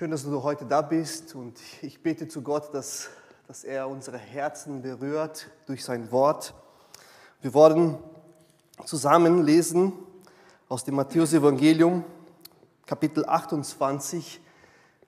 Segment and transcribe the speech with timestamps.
[0.00, 3.10] Schön, dass du heute da bist und ich bete zu Gott, dass,
[3.46, 6.54] dass er unsere Herzen berührt durch sein Wort.
[7.42, 7.98] Wir wollen
[8.86, 9.92] zusammen lesen
[10.70, 12.02] aus dem Matthäus-Evangelium,
[12.86, 14.40] Kapitel 28.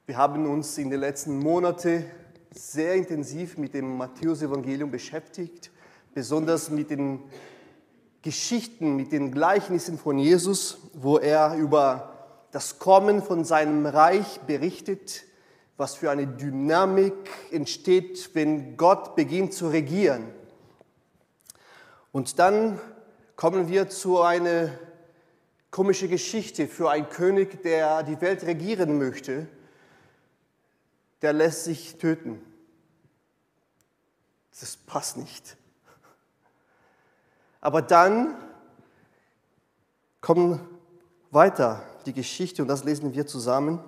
[0.04, 2.04] Wir haben uns in den letzten Monaten
[2.54, 5.70] sehr intensiv mit dem Matthäus-Evangelium beschäftigt,
[6.12, 7.20] besonders mit den
[8.20, 12.11] Geschichten, mit den Gleichnissen von Jesus, wo er über
[12.52, 15.24] das Kommen von seinem Reich berichtet,
[15.78, 17.14] was für eine Dynamik
[17.50, 20.28] entsteht, wenn Gott beginnt zu regieren.
[22.12, 22.78] Und dann
[23.36, 24.68] kommen wir zu einer
[25.70, 29.48] komischen Geschichte für einen König, der die Welt regieren möchte.
[31.22, 32.42] Der lässt sich töten.
[34.60, 35.56] Das passt nicht.
[37.62, 38.36] Aber dann
[40.20, 40.60] kommen
[41.30, 43.80] weiter die Geschichte und das lesen wir zusammen.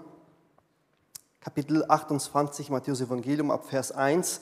[1.41, 4.41] Kapitel 28 Matthäus Evangelium ab Vers 1.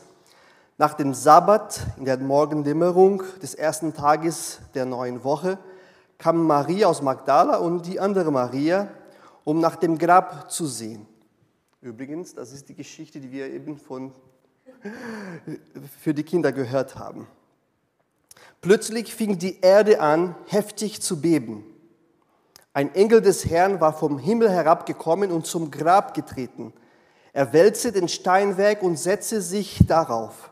[0.78, 5.58] Nach dem Sabbat in der Morgendämmerung des ersten Tages der neuen Woche
[6.19, 8.88] kamen Maria aus Magdala und die andere Maria,
[9.44, 11.06] um nach dem Grab zu sehen.
[11.80, 14.12] Übrigens, das ist die Geschichte, die wir eben von,
[16.00, 17.27] für die Kinder gehört haben.
[18.60, 21.64] Plötzlich fing die Erde an, heftig zu beben.
[22.75, 26.73] Ein Engel des Herrn war vom Himmel herabgekommen und zum Grab getreten.
[27.34, 30.51] Er wälzte den Stein weg und setzte sich darauf.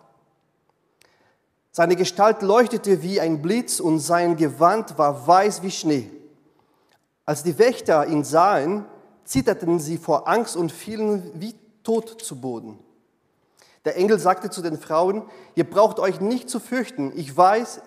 [1.73, 6.11] Seine Gestalt leuchtete wie ein Blitz und sein Gewand war weiß wie Schnee.
[7.25, 8.85] Als die Wächter ihn sahen,
[9.25, 11.55] zitterten sie vor Angst und fielen wie
[11.85, 12.79] tot zu Boden.
[13.85, 15.23] Der Engel sagte zu den Frauen,
[15.55, 17.13] ihr braucht euch nicht zu fürchten.
[17.17, 17.81] Ich weiß,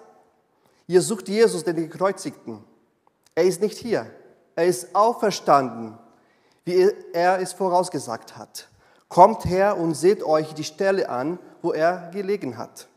[0.88, 2.64] ihr sucht Jesus, den Gekreuzigten.
[3.36, 4.10] Er ist nicht hier.
[4.56, 5.98] Er ist auferstanden,
[6.66, 8.70] wie er es vorausgesagt hat.
[9.10, 12.88] Kommt her und seht euch die Stelle an, wo er gelegen hat.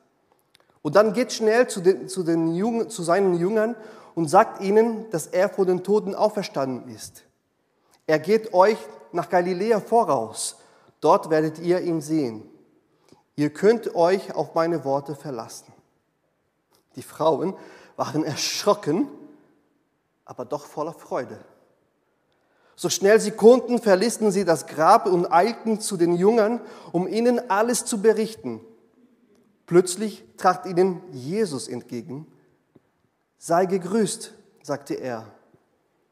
[0.83, 3.75] Und dann geht schnell zu, den, zu, den Jungen, zu seinen Jüngern
[4.15, 7.25] und sagt ihnen, dass er vor den Toten auferstanden ist.
[8.07, 8.79] Er geht euch
[9.13, 10.57] nach Galiläa voraus.
[11.01, 12.49] Dort werdet ihr ihn sehen.
[13.35, 15.73] Ihr könnt euch auf meine Worte verlassen.
[16.95, 17.55] Die Frauen
[17.97, 19.09] waren erschrocken
[20.27, 21.39] aber doch voller Freude.
[22.75, 26.61] So schnell sie konnten, verließen sie das Grab und eilten zu den Jüngern,
[26.93, 28.61] um ihnen alles zu berichten.
[29.65, 32.27] Plötzlich trat ihnen Jesus entgegen.
[33.39, 35.27] Sei gegrüßt, sagte er.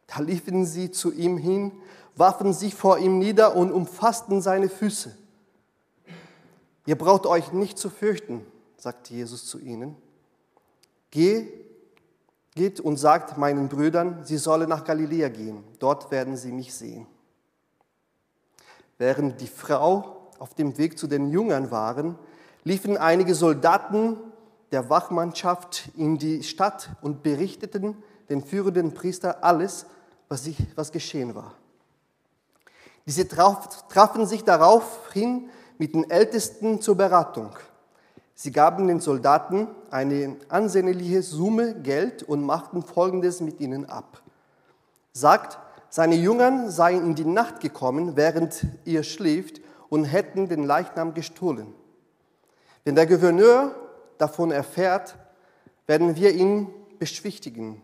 [0.07, 1.73] Da liefen sie zu ihm hin,
[2.17, 5.17] warfen sich vor ihm nieder und umfassten seine Füße.
[6.87, 8.45] Ihr braucht euch nicht zu fürchten,
[8.77, 9.97] sagte Jesus zu ihnen.
[11.11, 11.64] Geh
[12.55, 17.07] Geht und sagt meinen Brüdern, sie sollen nach Galiläa gehen, dort werden sie mich sehen.
[18.97, 22.17] Während die Frau auf dem Weg zu den Jüngern waren,
[22.63, 24.17] liefen einige Soldaten
[24.71, 27.97] der Wachmannschaft in die Stadt und berichteten
[28.29, 29.87] den führenden Priester alles,
[30.29, 31.55] was, sich, was geschehen war.
[33.07, 37.51] Diese trafen sich daraufhin mit den Ältesten zur Beratung.
[38.35, 44.23] Sie gaben den Soldaten eine ansehnliche Summe Geld und machten Folgendes mit ihnen ab.
[45.13, 45.59] Sagt,
[45.89, 51.73] seine Jüngern seien in die Nacht gekommen, während ihr schläft, und hätten den Leichnam gestohlen.
[52.83, 53.75] Wenn der Gouverneur
[54.19, 55.17] davon erfährt,
[55.87, 56.69] werden wir ihn
[56.99, 57.81] beschwichtigen.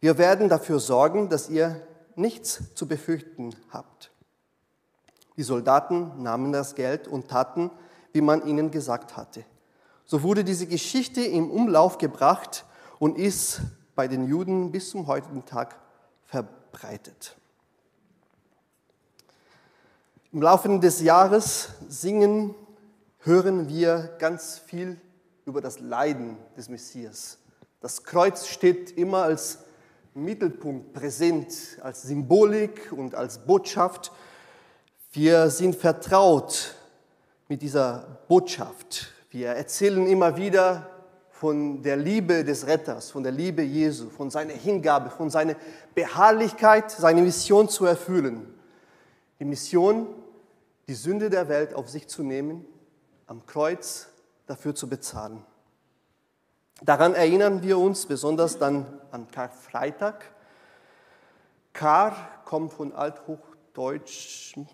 [0.00, 1.80] Wir werden dafür sorgen, dass ihr
[2.16, 4.10] nichts zu befürchten habt.
[5.36, 7.70] Die Soldaten nahmen das Geld und taten,
[8.12, 9.44] wie man ihnen gesagt hatte.
[10.10, 12.64] So wurde diese Geschichte im Umlauf gebracht
[12.98, 13.60] und ist
[13.94, 15.78] bei den Juden bis zum heutigen Tag
[16.24, 17.36] verbreitet.
[20.32, 22.56] Im Laufe des Jahres singen,
[23.20, 25.00] hören wir ganz viel
[25.44, 27.38] über das Leiden des Messias.
[27.78, 29.60] Das Kreuz steht immer als
[30.14, 34.10] Mittelpunkt präsent, als Symbolik und als Botschaft.
[35.12, 36.74] Wir sind vertraut
[37.46, 39.14] mit dieser Botschaft.
[39.32, 40.90] Wir erzählen immer wieder
[41.30, 45.54] von der Liebe des Retters, von der Liebe Jesu, von seiner Hingabe, von seiner
[45.94, 48.52] Beharrlichkeit, seine Mission zu erfüllen.
[49.38, 50.08] Die Mission,
[50.88, 52.66] die Sünde der Welt auf sich zu nehmen,
[53.28, 54.08] am Kreuz
[54.48, 55.44] dafür zu bezahlen.
[56.82, 60.24] Daran erinnern wir uns besonders dann an Karfreitag.
[61.72, 62.16] Kar
[62.46, 64.68] kommt von althochdeutschen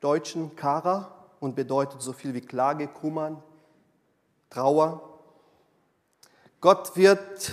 [0.00, 3.42] deutschen Kara und bedeutet so viel wie Klage, Kummern,
[4.50, 5.20] Trauer.
[6.60, 7.52] Gott wird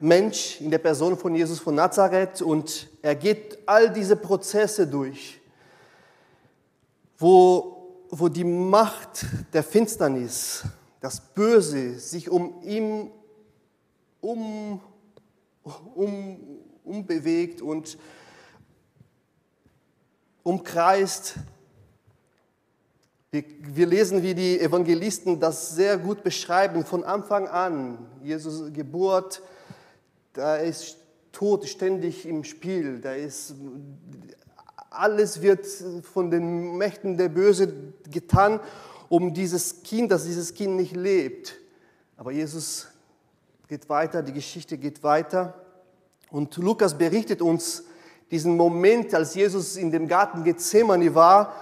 [0.00, 5.38] Mensch in der Person von Jesus von Nazareth und er geht all diese Prozesse durch.
[7.18, 10.64] wo, wo die Macht der Finsternis,
[11.00, 13.10] das Böse sich um ihn
[14.20, 14.80] um,
[15.94, 17.98] um, umbewegt und
[20.42, 21.34] umkreist.
[23.30, 27.98] Wir, wir, lesen, wie die Evangelisten das sehr gut beschreiben, von Anfang an.
[28.22, 29.42] Jesus Geburt,
[30.32, 30.96] da ist
[31.30, 33.54] Tod ständig im Spiel, da ist
[34.88, 35.66] alles wird
[36.10, 37.70] von den Mächten der Böse
[38.10, 38.60] getan,
[39.10, 41.54] um dieses Kind, dass dieses Kind nicht lebt.
[42.16, 42.88] Aber Jesus
[43.68, 45.52] geht weiter, die Geschichte geht weiter.
[46.30, 47.84] Und Lukas berichtet uns
[48.30, 51.54] diesen Moment, als Jesus in dem Garten Gethsemane war,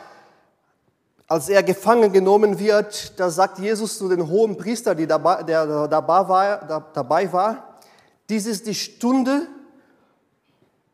[1.28, 5.88] als er gefangen genommen wird, da sagt Jesus zu den hohen Priester, die dabei, der
[5.88, 7.80] dabei war, dabei war,
[8.28, 9.48] dies ist die Stunde,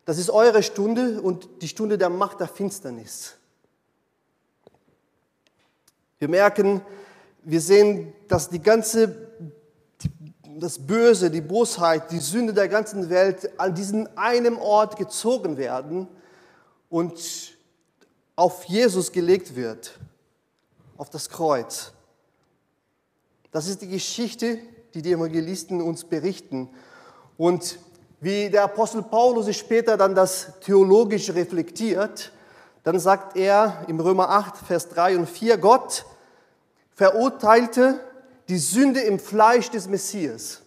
[0.04, 3.34] das ist eure Stunde und die Stunde der Macht der Finsternis.
[6.18, 6.80] Wir merken,
[7.42, 9.28] wir sehen, dass die ganze,
[10.58, 16.08] das Böse, die Bosheit, die Sünde der ganzen Welt an diesen einem Ort gezogen werden
[16.88, 17.20] und
[18.36, 19.98] auf Jesus gelegt wird,
[21.02, 21.90] auf das Kreuz.
[23.50, 24.60] Das ist die Geschichte,
[24.94, 26.68] die die Evangelisten uns berichten.
[27.36, 27.80] Und
[28.20, 32.30] wie der Apostel Paulus später dann das theologisch reflektiert,
[32.84, 36.06] dann sagt er im Römer 8, Vers 3 und 4, Gott
[36.94, 37.98] verurteilte
[38.48, 40.62] die Sünde im Fleisch des Messias.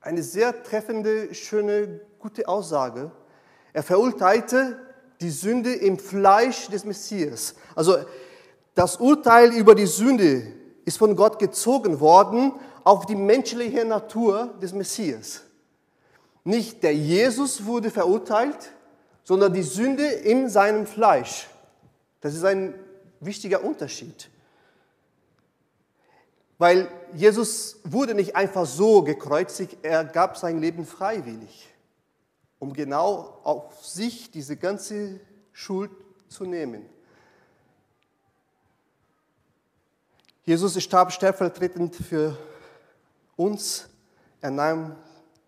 [0.00, 3.10] Eine sehr treffende, schöne, gute Aussage.
[3.74, 4.80] Er verurteilte
[5.20, 7.56] die Sünde im Fleisch des Messias.
[7.74, 7.98] Also
[8.76, 10.52] das Urteil über die Sünde
[10.84, 12.52] ist von Gott gezogen worden
[12.84, 15.42] auf die menschliche Natur des Messias.
[16.44, 18.70] Nicht der Jesus wurde verurteilt,
[19.24, 21.48] sondern die Sünde in seinem Fleisch.
[22.20, 22.74] Das ist ein
[23.18, 24.28] wichtiger Unterschied.
[26.58, 31.68] Weil Jesus wurde nicht einfach so gekreuzigt, er gab sein Leben freiwillig,
[32.58, 35.18] um genau auf sich diese ganze
[35.52, 35.90] Schuld
[36.28, 36.84] zu nehmen.
[40.46, 42.38] Jesus starb stellvertretend für
[43.34, 43.88] uns,
[44.40, 44.94] er nahm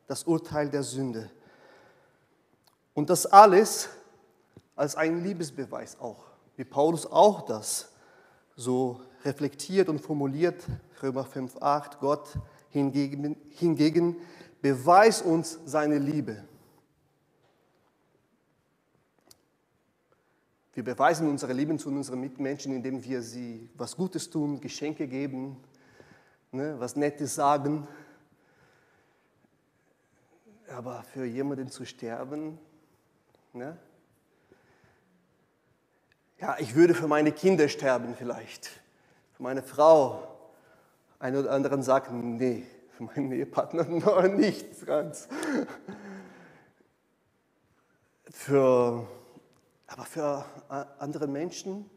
[0.09, 1.31] das Urteil der Sünde.
[2.95, 3.91] Und das alles
[4.75, 6.25] als ein Liebesbeweis auch,
[6.57, 7.93] wie Paulus auch das
[8.57, 10.65] so reflektiert und formuliert,
[11.01, 12.31] Römer 5,8, Gott
[12.71, 14.17] hingegen, hingegen
[14.61, 16.43] beweist uns seine Liebe.
[20.75, 25.57] Wir beweisen unsere Liebe zu unseren Mitmenschen, indem wir sie was Gutes tun, Geschenke geben,
[26.53, 27.87] ne, was Nettes sagen,
[30.69, 32.59] aber für jemanden zu sterben,
[33.53, 33.77] ne?
[36.41, 38.67] ja, ich würde für meine Kinder sterben vielleicht,
[39.33, 40.35] für meine Frau.
[41.19, 42.65] Ein oder anderen sagen, nee,
[42.97, 45.29] für meinen Ehepartner noch nicht ganz.
[48.31, 49.07] Für,
[49.89, 50.45] aber für
[50.99, 51.89] andere Menschen,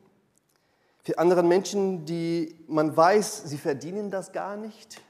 [1.03, 5.01] für andere Menschen, die man weiß, sie verdienen das gar nicht,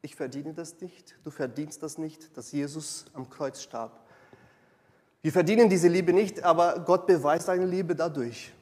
[0.00, 4.06] ich verdiene das nicht, du verdienst das nicht, dass Jesus am Kreuz starb.
[5.20, 8.52] Wir verdienen diese Liebe nicht, aber Gott beweist seine Liebe dadurch.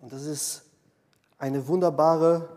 [0.00, 0.64] Und das ist
[1.38, 2.48] eine wunderbare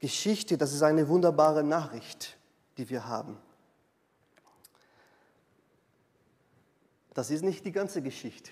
[0.00, 2.36] Geschichte, das ist eine wunderbare Nachricht,
[2.76, 3.38] die wir haben.
[7.14, 8.50] Das ist nicht die ganze Geschichte.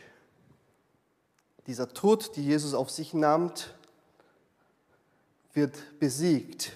[1.66, 3.52] Dieser Tod, die Jesus auf sich nahm,
[5.52, 6.72] wird besiegt.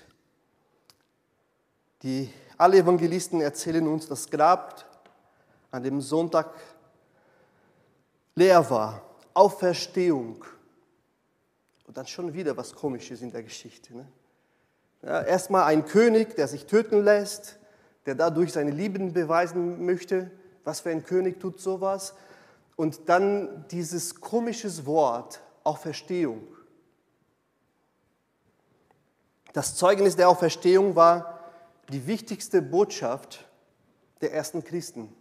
[2.03, 4.85] Die, alle Evangelisten erzählen uns, dass Grab
[5.71, 6.53] an dem Sonntag
[8.35, 9.03] leer war.
[9.35, 10.45] Auferstehung.
[11.87, 13.97] Und dann schon wieder was Komisches in der Geschichte.
[13.97, 14.07] Ne?
[15.03, 17.59] Ja, erstmal ein König, der sich töten lässt,
[18.07, 20.31] der dadurch seine Lieben beweisen möchte.
[20.67, 22.15] Was für ein König tut sowas?
[22.75, 26.43] Und dann dieses komische Wort, Auferstehung.
[29.53, 31.39] Das Zeugnis der Auferstehung war,
[31.91, 33.47] die wichtigste Botschaft
[34.21, 35.15] der ersten Christen.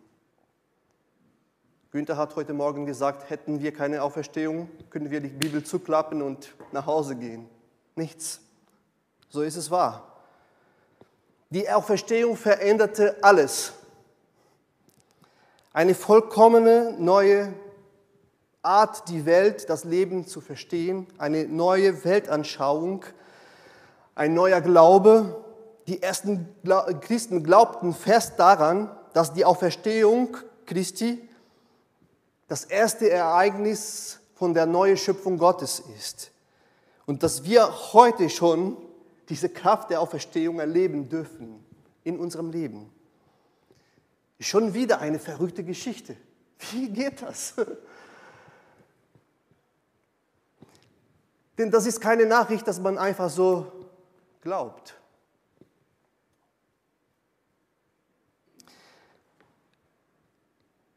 [1.91, 6.55] Günther hat heute Morgen gesagt, hätten wir keine Auferstehung, könnten wir die Bibel zuklappen und
[6.71, 7.47] nach Hause gehen.
[7.95, 8.41] Nichts.
[9.29, 10.11] So ist es wahr.
[11.51, 13.73] Die Auferstehung veränderte alles.
[15.75, 17.53] Eine vollkommene neue
[18.62, 23.03] Art, die Welt, das Leben zu verstehen, eine neue Weltanschauung,
[24.15, 25.44] ein neuer Glaube,
[25.88, 26.48] die ersten
[27.01, 31.27] Christen glaubten fest daran, dass die Auferstehung Christi
[32.48, 36.32] das erste Ereignis von der neuen Schöpfung Gottes ist.
[37.05, 38.77] Und dass wir heute schon
[39.27, 41.65] diese Kraft der Auferstehung erleben dürfen
[42.05, 42.94] in unserem Leben.
[44.39, 46.18] Schon wieder eine verrückte Geschichte.
[46.72, 47.54] Wie geht das?
[51.58, 53.72] Denn das ist keine Nachricht, dass man einfach so
[54.42, 54.96] glaubt.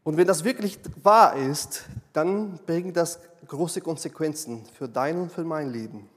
[0.02, 5.44] Und wenn das wirklich wahr ist, dann bringt das große Konsequenzen für dein und für
[5.44, 6.08] mein Leben.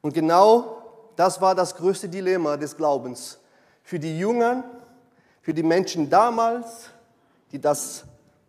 [0.00, 3.38] Und genau das war das größte Dilemma des Glaubens
[3.82, 4.64] für die Jünger,
[5.46, 6.90] für die Menschen damals,
[7.52, 8.04] die das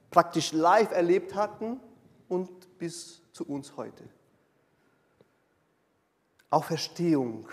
[0.10, 1.80] praktisch live erlebt hatten
[2.27, 2.50] und
[2.80, 4.04] bis zu uns heute.
[6.50, 7.48] Auferstehung.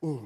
[0.00, 0.16] Mm.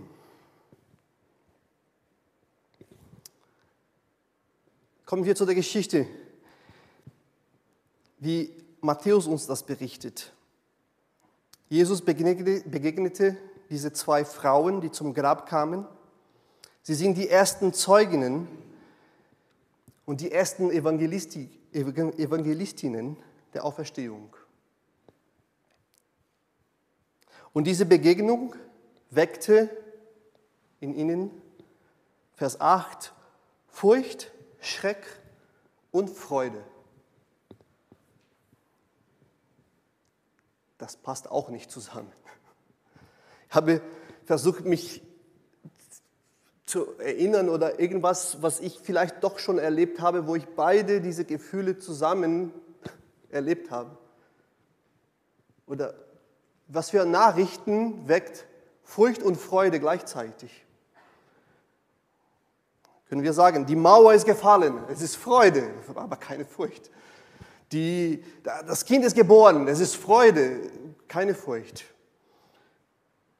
[5.05, 6.07] Kommen wir zu der Geschichte,
[8.21, 10.33] wie Matthäus uns das berichtet.
[11.69, 13.37] Jesus begegnete, begegnete
[13.71, 15.85] diese zwei Frauen, die zum Grab kamen.
[16.83, 18.49] Sie sind die ersten Zeuginnen
[20.07, 23.17] und die ersten Evangelisti, Evangelistinnen
[23.55, 24.35] der Auferstehung.
[27.53, 28.55] Und diese Begegnung
[29.11, 29.71] weckte
[30.81, 31.31] in ihnen,
[32.35, 33.13] Vers 8,
[33.69, 35.05] Furcht, Schreck
[35.91, 36.65] und Freude.
[40.79, 42.11] Das passt auch nicht zusammen.
[43.49, 43.83] Ich habe
[44.25, 45.03] versucht, mich
[46.71, 51.25] zu erinnern oder irgendwas, was ich vielleicht doch schon erlebt habe, wo ich beide diese
[51.25, 52.53] Gefühle zusammen
[53.31, 53.97] erlebt habe.
[55.67, 55.95] Oder
[56.69, 58.47] was für Nachrichten weckt
[58.85, 60.65] Furcht und Freude gleichzeitig.
[63.09, 66.91] Können wir sagen, die Mauer ist gefallen, es ist Freude, aber keine Furcht.
[67.73, 70.61] Die, das Kind ist geboren, es ist Freude,
[71.09, 71.85] keine Furcht.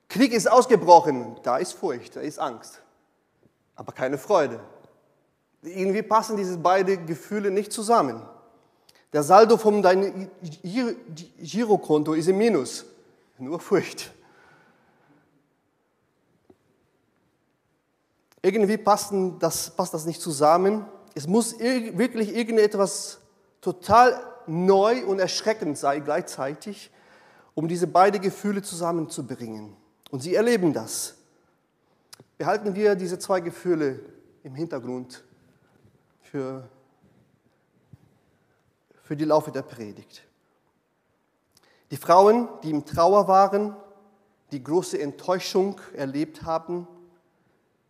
[0.09, 2.81] Krieg ist ausgebrochen, da ist Furcht, da ist Angst,
[3.81, 4.61] aber keine Freude.
[5.63, 8.21] Irgendwie passen diese beiden Gefühle nicht zusammen.
[9.11, 10.31] Der Saldo von deinem
[11.39, 12.85] Girokonto ist im Minus,
[13.39, 14.13] nur Furcht.
[18.43, 20.85] Irgendwie passen das, passt das nicht zusammen.
[21.15, 23.21] Es muss wirklich irgendetwas
[23.63, 26.91] total neu und erschreckend sein gleichzeitig,
[27.55, 29.75] um diese beiden Gefühle zusammenzubringen.
[30.11, 31.15] Und sie erleben das.
[32.41, 34.01] Behalten wir diese zwei Gefühle
[34.45, 35.23] im Hintergrund
[36.23, 36.67] für,
[39.03, 40.23] für die Laufe der Predigt.
[41.91, 43.77] Die Frauen, die im Trauer waren,
[44.53, 46.89] die große Enttäuschung erlebt haben,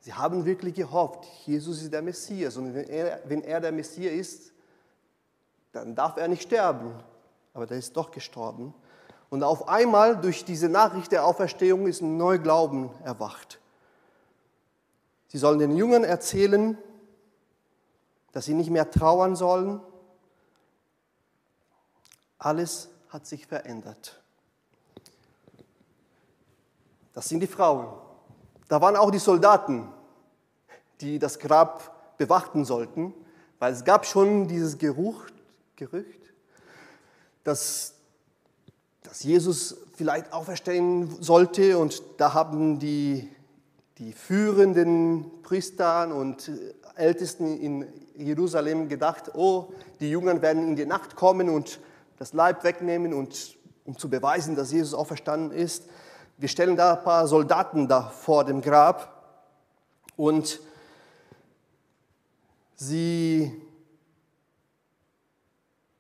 [0.01, 2.57] sie haben wirklich gehofft, Jesus ist der Messias.
[2.57, 4.53] Und wenn er, wenn er der Messias ist,
[5.71, 6.93] dann darf er nicht sterben.
[7.55, 8.75] Aber der ist doch gestorben.
[9.29, 13.61] Und auf einmal durch diese Nachricht der Auferstehung ist ein neuer Glauben erwacht.
[15.31, 16.77] Sie sollen den Jüngern erzählen,
[18.33, 19.81] dass sie nicht mehr trauern sollen.
[22.39, 24.23] Alles hat sich verändert.
[27.13, 27.89] Das sind die Frauen.
[28.69, 29.89] Da waren auch die Soldaten,
[31.01, 33.15] die das Grab bewachten sollten,
[33.59, 35.27] weil es gab schon dieses Geruch,
[35.77, 36.21] Gerücht,
[37.43, 37.95] dass
[39.11, 43.29] dass Jesus vielleicht auferstehen sollte und da haben die,
[44.01, 46.51] die führenden Priester und
[46.97, 51.81] Ältesten in Jerusalem gedacht, oh, die Jünger werden in die Nacht kommen und
[52.17, 55.85] das Leib wegnehmen und um zu beweisen, dass Jesus auferstanden ist.
[56.39, 59.45] Wir stellen da ein paar Soldaten da vor dem Grab
[60.17, 60.61] und
[62.77, 63.53] sie,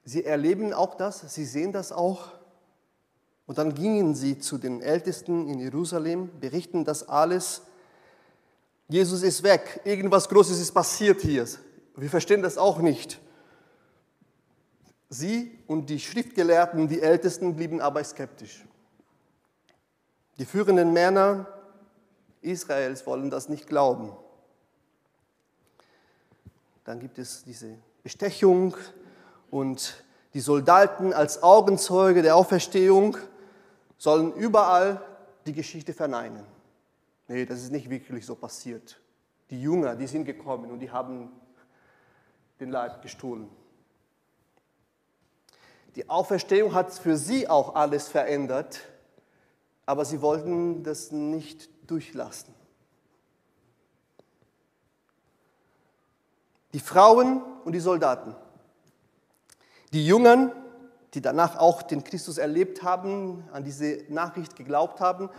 [0.04, 2.28] sie erleben auch das, sie sehen das auch
[3.44, 7.62] und dann gingen sie zu den Ältesten in Jerusalem, berichten das alles.
[8.90, 11.46] Jesus ist weg, irgendwas Großes ist passiert hier.
[11.94, 13.20] Wir verstehen das auch nicht.
[15.08, 18.64] Sie und die Schriftgelehrten, die Ältesten, blieben aber skeptisch.
[20.38, 21.46] Die führenden Männer
[22.42, 24.12] Israels wollen das nicht glauben.
[26.84, 28.76] Dann gibt es diese Bestechung
[29.52, 30.02] und
[30.34, 33.16] die Soldaten als Augenzeuge der Auferstehung
[33.98, 35.00] sollen überall
[35.46, 36.44] die Geschichte verneinen.
[37.30, 39.00] Nee, das ist nicht wirklich so passiert.
[39.50, 41.30] Die Jünger, die sind gekommen und die haben
[42.58, 43.48] den Leib gestohlen.
[45.94, 48.80] Die Auferstehung hat für sie auch alles verändert,
[49.86, 52.52] aber sie wollten das nicht durchlassen.
[56.72, 58.34] Die Frauen und die Soldaten,
[59.92, 60.50] Die Jüngern,
[61.14, 65.30] die danach auch den Christus erlebt haben, an diese Nachricht geglaubt haben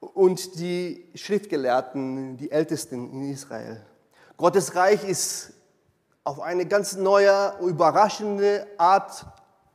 [0.00, 3.84] und die Schriftgelehrten, die Ältesten in Israel.
[4.36, 5.52] Gottes Reich ist
[6.24, 9.26] auf eine ganz neue, überraschende Art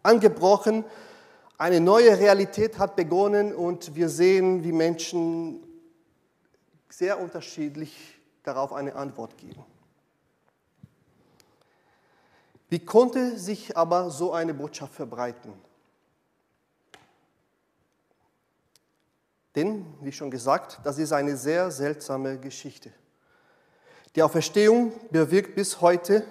[0.03, 0.85] angebrochen.
[1.57, 5.63] Eine neue Realität hat begonnen und wir sehen, wie Menschen
[6.89, 9.65] sehr unterschiedlich darauf eine Antwort geben.
[12.69, 15.53] Wie konnte sich aber so eine Botschaft verbreiten?
[19.55, 22.91] Denn, wie schon gesagt, das ist eine sehr seltsame Geschichte.
[24.15, 26.23] Die Auferstehung bewirkt bis heute,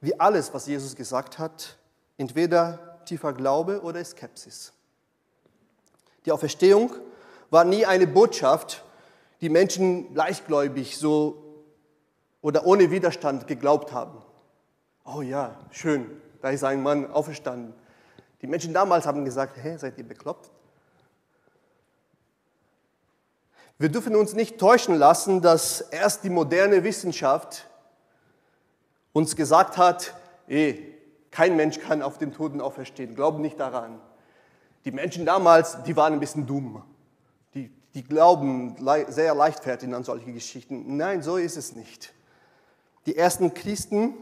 [0.00, 1.76] wie alles, was Jesus gesagt hat,
[2.16, 4.72] entweder tiefer Glaube oder Skepsis.
[6.24, 6.92] Die Auferstehung
[7.50, 8.84] war nie eine Botschaft,
[9.40, 11.64] die Menschen leichtgläubig so
[12.42, 14.22] oder ohne Widerstand geglaubt haben.
[15.04, 17.74] Oh ja, schön, da ist ein Mann auferstanden.
[18.42, 20.50] Die Menschen damals haben gesagt, hä, seid ihr bekloppt?
[23.78, 27.66] Wir dürfen uns nicht täuschen lassen, dass erst die moderne Wissenschaft
[29.12, 30.14] uns gesagt hat,
[30.48, 30.94] ey,
[31.30, 34.00] kein Mensch kann auf den Toten auferstehen, glauben nicht daran.
[34.84, 36.82] Die Menschen damals, die waren ein bisschen dumm.
[37.54, 38.76] Die, die glauben
[39.08, 40.96] sehr leichtfertig an solche Geschichten.
[40.96, 42.12] Nein, so ist es nicht.
[43.06, 44.14] Die ersten Christen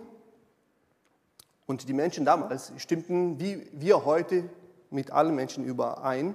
[1.69, 4.49] und die Menschen damals stimmten wie wir heute
[4.91, 6.35] mit allen Menschen überein.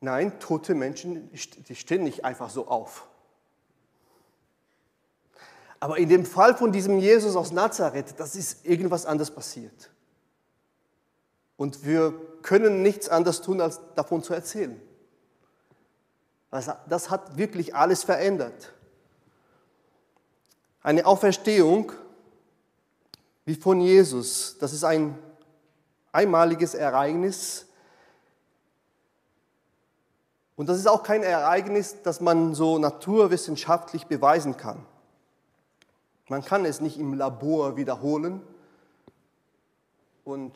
[0.00, 1.28] Nein, tote Menschen,
[1.68, 3.08] die stehen nicht einfach so auf.
[5.80, 9.90] Aber in dem Fall von diesem Jesus aus Nazareth, das ist irgendwas anderes passiert.
[11.56, 14.80] Und wir können nichts anderes tun, als davon zu erzählen.
[16.50, 18.72] Das hat wirklich alles verändert.
[20.82, 21.92] Eine Auferstehung
[23.48, 25.18] wie von Jesus, das ist ein
[26.12, 27.66] einmaliges Ereignis.
[30.54, 34.84] Und das ist auch kein Ereignis, das man so naturwissenschaftlich beweisen kann.
[36.28, 38.42] Man kann es nicht im Labor wiederholen
[40.24, 40.52] und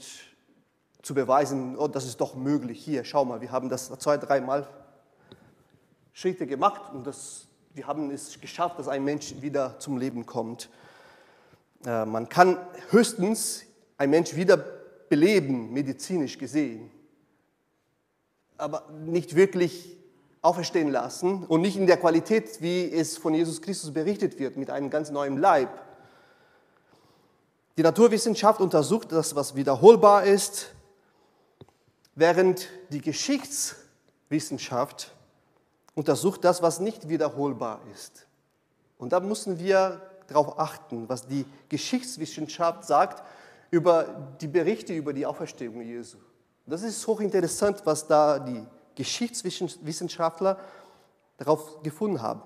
[1.00, 2.84] zu beweisen, oh, das ist doch möglich.
[2.84, 4.68] Hier, schau mal, wir haben das zwei, dreimal
[6.12, 10.68] Schritte gemacht und das, wir haben es geschafft, dass ein Mensch wieder zum Leben kommt.
[11.84, 12.58] Äh, man kann
[12.90, 13.64] höchstens
[13.96, 16.90] ein Mensch wieder beleben, medizinisch gesehen,
[18.56, 19.98] aber nicht wirklich
[20.40, 24.70] auferstehen lassen und nicht in der Qualität, wie es von Jesus Christus berichtet wird, mit
[24.70, 25.70] einem ganz neuen Leib.
[27.76, 30.72] Die Naturwissenschaft untersucht das, was wiederholbar ist,
[32.14, 35.12] während die Geschichtswissenschaft
[35.94, 38.26] untersucht das, was nicht wiederholbar ist.
[38.98, 43.22] Und da müssen wir darauf achten, was die Geschichtswissenschaft sagt
[43.70, 44.04] über
[44.40, 46.18] die Berichte über die Auferstehung Jesu.
[46.66, 48.62] Das ist hochinteressant, was da die
[48.94, 50.58] Geschichtswissenschaftler
[51.38, 52.42] darauf gefunden haben.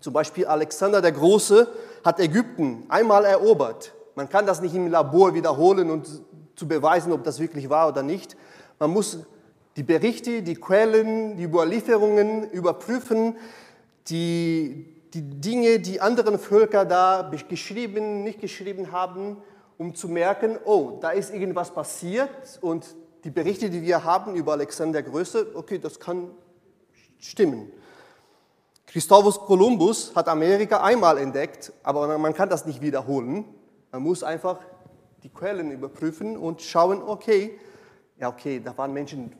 [0.00, 1.68] Zum Beispiel Alexander der Große
[2.04, 3.92] hat Ägypten einmal erobert.
[4.14, 6.08] Man kann das nicht im Labor wiederholen und
[6.56, 8.36] zu beweisen, ob das wirklich war oder nicht.
[8.78, 9.18] Man muss
[9.76, 13.36] die Berichte, die Quellen, die Überlieferungen überprüfen,
[14.08, 19.36] die, die Dinge, die anderen Völker da geschrieben, nicht geschrieben haben,
[19.78, 22.94] um zu merken, oh, da ist irgendwas passiert und
[23.24, 26.30] die Berichte, die wir haben über Alexander der Größe, okay, das kann
[27.18, 27.70] stimmen.
[28.86, 33.44] Christophus Kolumbus hat Amerika einmal entdeckt, aber man kann das nicht wiederholen.
[33.92, 34.58] Man muss einfach
[35.22, 37.58] die Quellen überprüfen und schauen, okay,
[38.18, 39.32] ja, okay, da waren Menschen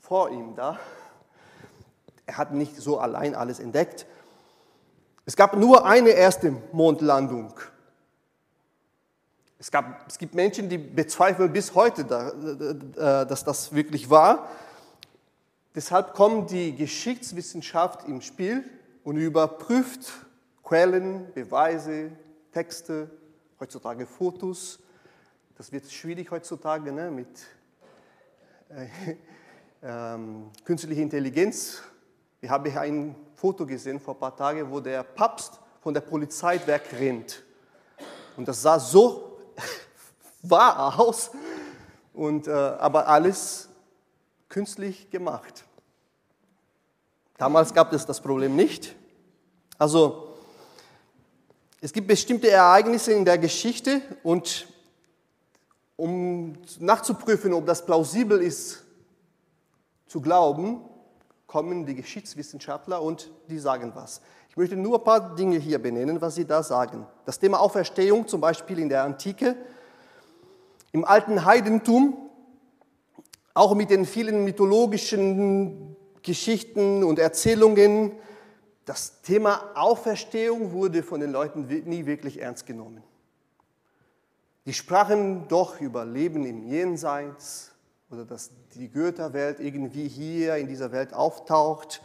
[0.00, 0.78] vor ihm da.
[2.26, 4.06] Er hat nicht so allein alles entdeckt.
[5.28, 7.52] Es gab nur eine erste Mondlandung.
[9.58, 14.48] Es, gab, es gibt Menschen, die bezweifeln bis heute, äh, dass das wirklich war.
[15.74, 18.62] Deshalb kommt die Geschichtswissenschaft im Spiel
[19.02, 20.12] und überprüft
[20.62, 22.12] Quellen, Beweise,
[22.52, 23.10] Texte,
[23.58, 24.78] heutzutage Fotos.
[25.58, 27.28] Das wird schwierig heutzutage ne, mit
[28.68, 29.16] äh,
[29.82, 31.82] ähm, künstlicher Intelligenz.
[32.40, 36.00] Wir haben hier ein Foto gesehen vor ein paar Tagen, wo der Papst von der
[36.00, 37.42] Polizei wegrennt.
[38.36, 39.38] Und das sah so
[40.42, 41.30] wahr aus,
[42.16, 43.68] und, äh, aber alles
[44.48, 45.64] künstlich gemacht.
[47.36, 48.96] Damals gab es das Problem nicht.
[49.76, 50.38] Also
[51.82, 54.66] es gibt bestimmte Ereignisse in der Geschichte und
[55.96, 58.82] um nachzuprüfen, ob das plausibel ist
[60.06, 60.80] zu glauben,
[61.56, 64.20] kommen die Geschichtswissenschaftler und die sagen was.
[64.50, 67.06] Ich möchte nur ein paar Dinge hier benennen, was sie da sagen.
[67.24, 69.56] Das Thema Auferstehung zum Beispiel in der Antike,
[70.92, 72.28] im alten Heidentum,
[73.54, 78.12] auch mit den vielen mythologischen Geschichten und Erzählungen,
[78.84, 83.02] das Thema Auferstehung wurde von den Leuten nie wirklich ernst genommen.
[84.66, 87.72] Die sprachen doch über Leben im Jenseits
[88.16, 92.00] oder dass die Götterwelt irgendwie hier in dieser Welt auftaucht,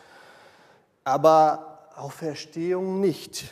[1.06, 3.50] aber Auferstehung nicht.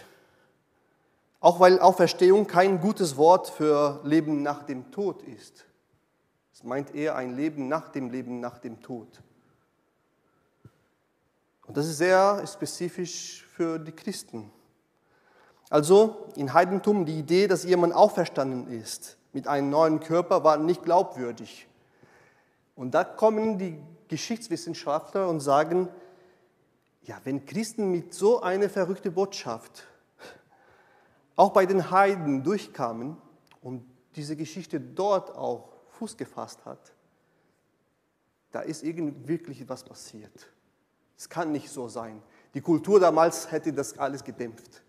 [1.40, 5.66] Auch weil Auferstehung kein gutes Wort für Leben nach dem Tod ist.
[6.54, 9.08] Es meint eher ein Leben nach dem Leben nach dem Tod.
[11.66, 14.52] Und das ist sehr spezifisch für die Christen.
[15.70, 20.84] Also in Heidentum die Idee, dass jemand auferstanden ist mit einem neuen Körper, war nicht
[20.84, 21.69] glaubwürdig.
[22.80, 25.90] Und da kommen die Geschichtswissenschaftler und sagen,
[27.02, 29.86] ja, wenn Christen mit so einer verrückten Botschaft
[31.36, 33.18] auch bei den Heiden durchkamen
[33.62, 33.84] und
[34.16, 36.94] diese Geschichte dort auch Fuß gefasst hat,
[38.54, 40.50] da ist irgendwie wirklich was passiert.
[41.18, 42.24] Es kann nicht so sein.
[42.54, 44.84] Die Kultur damals hätte das alles gedämpft,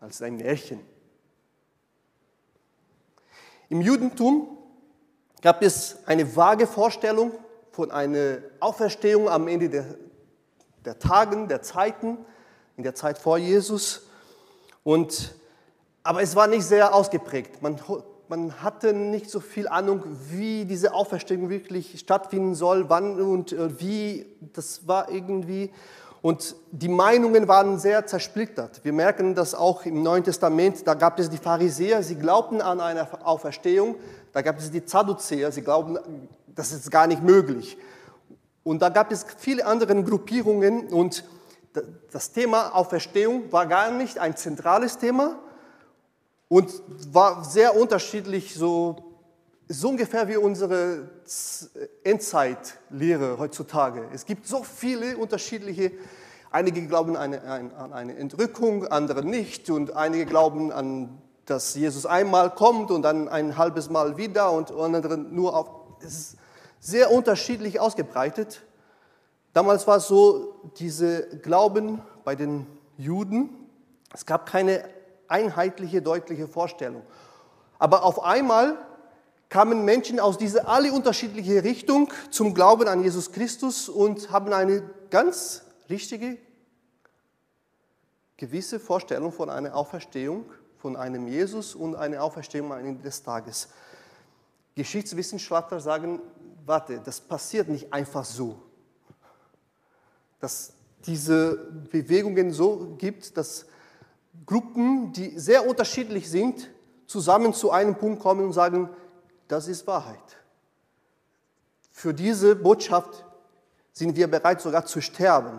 [0.00, 0.80] als ein Märchen.
[3.68, 4.55] Im Judentum
[5.42, 7.32] gab es eine vage Vorstellung
[7.72, 9.84] von einer Auferstehung am Ende der
[10.86, 12.16] der Tagen, der Zeiten,
[12.76, 14.06] in der Zeit vor Jesus.
[14.84, 15.34] Und,
[16.02, 17.60] aber es war nicht sehr ausgeprägt.
[17.60, 17.78] Man,
[18.28, 23.80] man hatte nicht so viel Ahnung, wie diese Auferstehung wirklich stattfinden soll, wann und äh,
[23.80, 24.26] wie.
[24.54, 25.72] Das war irgendwie.
[26.22, 28.80] Und die Meinungen waren sehr zersplittert.
[28.84, 30.86] Wir merken das auch im Neuen Testament.
[30.86, 33.96] Da gab es die Pharisäer, sie glaubten an eine Auferstehung.
[34.36, 37.78] Da gab es die Zadduzäer, sie glaubten, das ist gar nicht möglich.
[38.64, 41.24] Und da gab es viele andere Gruppierungen und
[42.12, 45.38] das Thema Auferstehung war gar nicht ein zentrales Thema
[46.48, 46.70] und
[47.14, 48.96] war sehr unterschiedlich, so,
[49.68, 51.08] so ungefähr wie unsere
[52.04, 54.06] Endzeitlehre heutzutage.
[54.12, 55.92] Es gibt so viele unterschiedliche,
[56.50, 62.06] einige glauben an eine, an eine Entrückung, andere nicht und einige glauben an, dass Jesus
[62.06, 66.36] einmal kommt und dann ein halbes Mal wieder und andere nur auf, es ist
[66.80, 68.62] sehr unterschiedlich ausgebreitet.
[69.52, 72.66] Damals war es so, diese Glauben bei den
[72.98, 73.50] Juden,
[74.12, 74.84] es gab keine
[75.28, 77.02] einheitliche, deutliche Vorstellung.
[77.78, 78.76] Aber auf einmal
[79.48, 84.82] kamen Menschen aus dieser alle unterschiedliche Richtung zum Glauben an Jesus Christus und haben eine
[85.10, 86.38] ganz richtige,
[88.36, 90.46] gewisse Vorstellung von einer Auferstehung,
[90.86, 93.70] von einem Jesus und einer Auferstehung am Ende des Tages.
[94.76, 96.20] Geschichtswissenschaftler sagen,
[96.64, 98.62] warte, das passiert nicht einfach so.
[100.38, 101.56] Dass diese
[101.90, 103.66] Bewegungen so gibt, dass
[104.46, 106.70] Gruppen, die sehr unterschiedlich sind,
[107.08, 108.88] zusammen zu einem Punkt kommen und sagen,
[109.48, 110.36] das ist Wahrheit.
[111.90, 113.24] Für diese Botschaft
[113.92, 115.58] sind wir bereit sogar zu sterben.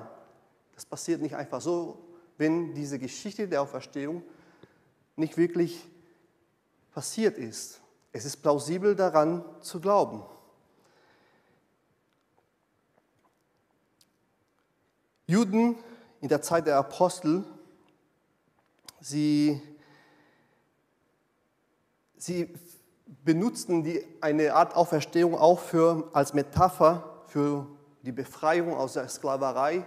[0.74, 1.98] Das passiert nicht einfach so,
[2.38, 4.24] wenn diese Geschichte der Auferstehung
[5.18, 5.84] nicht wirklich
[6.92, 7.82] passiert ist.
[8.12, 10.24] Es ist plausibel daran zu glauben.
[15.26, 15.76] Juden
[16.22, 17.44] in der Zeit der Apostel,
[19.02, 19.62] sie,
[22.16, 22.54] sie
[23.26, 27.68] benutzten die, eine Art Auferstehung auch für, als Metapher für
[28.04, 29.86] die Befreiung aus der Sklaverei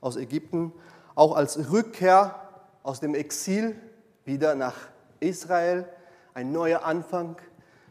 [0.00, 0.72] aus Ägypten,
[1.14, 2.48] auch als Rückkehr
[2.82, 3.80] aus dem Exil
[4.24, 4.76] wieder nach
[5.20, 5.88] Israel,
[6.34, 7.36] ein neuer Anfang,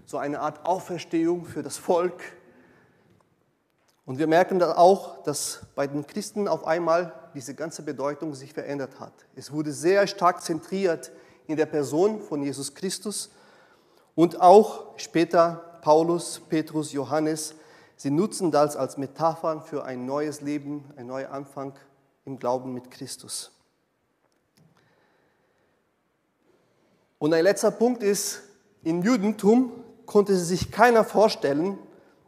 [0.06, 2.22] so eine Art Auferstehung für das Volk
[4.06, 8.54] und wir merken dann auch, dass bei den Christen auf einmal diese ganze Bedeutung sich
[8.54, 9.14] verändert hat.
[9.36, 11.12] Es wurde sehr stark zentriert
[11.48, 13.32] in der Person von Jesus Christus
[14.14, 17.56] und auch später Paulus, Petrus, Johannes,
[17.96, 21.74] sie nutzen das als Metaphern für ein neues Leben, ein neuer Anfang
[22.26, 23.52] im Glauben mit Christus.
[27.24, 28.42] Und ein letzter Punkt ist,
[28.84, 29.72] im Judentum
[30.06, 31.80] konnte sich keiner vorstellen,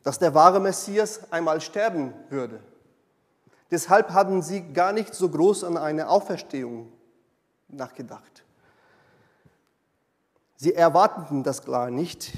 [0.04, 2.62] dass der wahre Messias einmal sterben würde.
[3.70, 6.94] Deshalb hatten sie gar nicht so groß an eine Auferstehung
[7.68, 8.46] nachgedacht.
[10.56, 12.32] Sie erwarteten das klar nicht.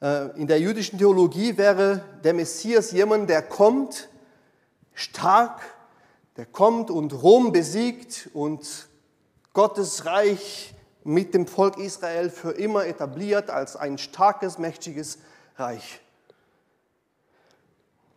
[0.00, 4.10] Äh, in der jüdischen Theologie wäre der Messias jemand, der kommt,
[4.94, 5.60] stark,
[6.36, 8.86] der kommt und Rom besiegt und
[9.52, 10.72] Gottes Reich
[11.04, 15.18] mit dem Volk Israel für immer etabliert als ein starkes, mächtiges
[15.56, 16.00] Reich.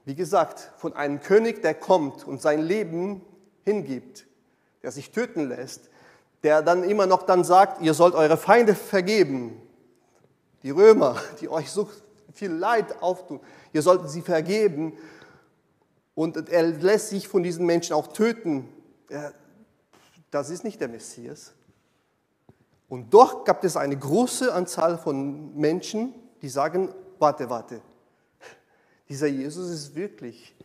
[0.05, 3.21] Wie gesagt, von einem König, der kommt und sein Leben
[3.63, 4.25] hingibt,
[4.81, 5.89] der sich töten lässt,
[6.43, 9.61] der dann immer noch dann sagt, ihr sollt eure Feinde vergeben,
[10.61, 11.89] die Römer, die euch so
[12.33, 13.39] viel Leid auftun,
[13.71, 14.97] ihr sollt sie vergeben.
[16.15, 18.69] Und er lässt sich von diesen Menschen auch töten.
[20.29, 21.53] Das ist nicht der Messias.
[22.89, 27.81] Und doch gab es eine große Anzahl von Menschen, die sagen, warte, warte,
[29.09, 30.55] dieser Jesus ist wirklich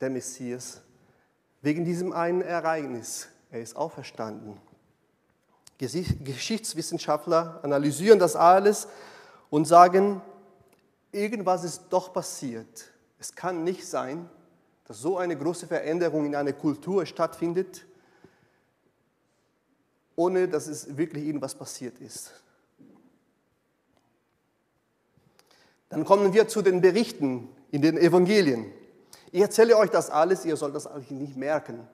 [0.00, 0.80] der Messias.
[1.62, 3.28] Wegen diesem einen Ereignis.
[3.50, 4.56] Er ist auferstanden.
[5.78, 8.86] Geschichtswissenschaftler analysieren das alles
[9.48, 10.20] und sagen,
[11.10, 12.90] irgendwas ist doch passiert.
[13.18, 14.28] Es kann nicht sein,
[14.86, 17.86] dass so eine große Veränderung in einer Kultur stattfindet,
[20.20, 22.30] ohne dass es wirklich irgendwas passiert ist.
[25.88, 28.70] Dann kommen wir zu den Berichten in den Evangelien.
[29.32, 31.88] Ich erzähle euch das alles, ihr sollt das eigentlich nicht merken.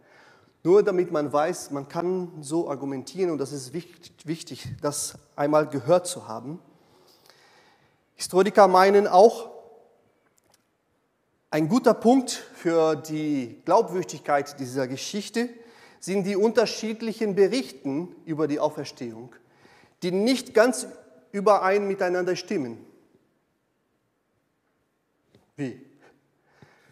[0.64, 6.08] Nur damit man weiß, man kann so argumentieren und das ist wichtig, das einmal gehört
[6.08, 6.58] zu haben.
[8.16, 9.50] Historiker meinen auch,
[11.50, 15.48] ein guter Punkt für die Glaubwürdigkeit dieser Geschichte
[16.06, 19.34] sind die unterschiedlichen Berichten über die Auferstehung,
[20.04, 20.86] die nicht ganz
[21.32, 22.78] überein miteinander stimmen.
[25.56, 25.84] Wie?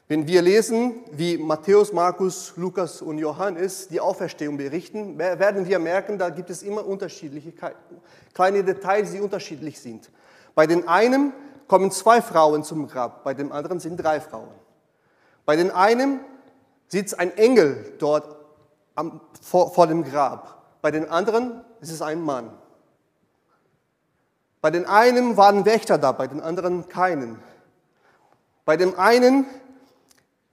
[0.08, 6.18] Wenn wir lesen, wie Matthäus, Markus, Lukas und Johannes die Auferstehung berichten, werden wir merken,
[6.18, 7.52] da gibt es immer unterschiedliche
[8.32, 10.10] kleine Details, die unterschiedlich sind.
[10.56, 11.32] Bei den einen
[11.68, 14.50] kommen zwei Frauen zum Grab, bei dem anderen sind drei Frauen.
[15.46, 16.18] Bei den einen
[16.88, 18.33] sitzt ein Engel dort
[18.94, 22.50] am, vor, vor dem Grab, bei den anderen ist es ein Mann.
[24.60, 27.38] Bei den einen waren Wächter da, bei den anderen keinen.
[28.64, 29.46] Bei dem einen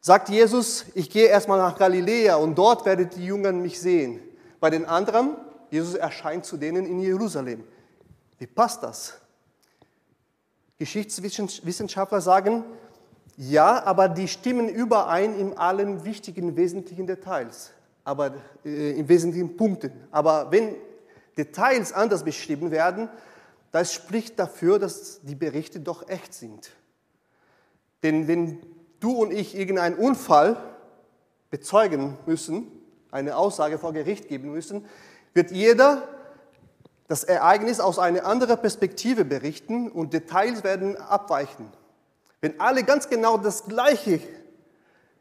[0.01, 4.19] sagt Jesus, ich gehe erstmal nach Galiläa und dort werdet die Jüngern mich sehen.
[4.59, 5.37] Bei den anderen,
[5.69, 7.63] Jesus erscheint zu denen in Jerusalem.
[8.37, 9.17] Wie passt das?
[10.77, 12.63] Geschichtswissenschaftler sagen,
[13.37, 17.71] ja, aber die stimmen überein in allen wichtigen, wesentlichen Details,
[18.03, 18.33] aber
[18.65, 19.91] äh, in wesentlichen Punkten.
[20.11, 20.75] Aber wenn
[21.37, 23.09] Details anders beschrieben werden,
[23.71, 26.71] das spricht dafür, dass die Berichte doch echt sind.
[28.03, 28.59] Denn wenn
[28.99, 30.57] du und ich irgendeinen Unfall
[31.49, 32.67] bezeugen müssen,
[33.11, 34.85] eine Aussage vor Gericht geben müssen,
[35.33, 36.07] wird jeder
[37.07, 41.67] das Ereignis aus einer anderen Perspektive berichten und Details werden abweichen.
[42.39, 44.21] Wenn alle ganz genau das Gleiche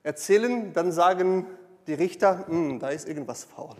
[0.02, 1.46] erzählen, dann sagen
[1.86, 3.76] die Richter, hm, da ist irgendwas faul.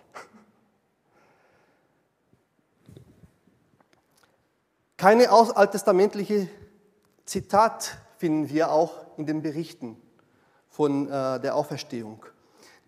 [4.97, 6.49] Keine alttestamentliche
[7.25, 9.97] Zitat finden wir auch in den Berichten
[10.69, 12.27] von äh, der Auferstehung.